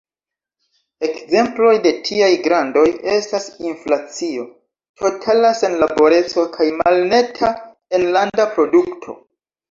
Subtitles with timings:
[1.07, 4.45] Ekzemploj de tiaj grandoj estas inflacio,
[5.01, 7.51] totala senlaboreco kaj malneta
[7.99, 9.15] enlanda produkto.